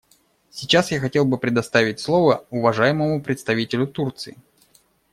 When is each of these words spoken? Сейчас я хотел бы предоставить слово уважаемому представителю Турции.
Сейчас 0.49 0.89
я 0.91 0.99
хотел 0.99 1.25
бы 1.25 1.37
предоставить 1.37 1.99
слово 1.99 2.47
уважаемому 2.49 3.21
представителю 3.21 3.85
Турции. 3.85 4.35